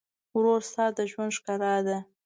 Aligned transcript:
ورور 0.37 0.61
ستا 0.69 0.85
د 0.97 0.99
ژوند 1.11 1.35
ښکلا 1.37 1.75
ده. 1.87 1.97